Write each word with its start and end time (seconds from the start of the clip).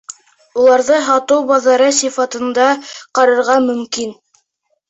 Уларҙы 0.61 0.97
һатыу 1.09 1.43
баҙары 1.51 1.89
сифатында 1.99 2.65
ҡарарға 3.19 3.59
мөмкин. 3.69 4.19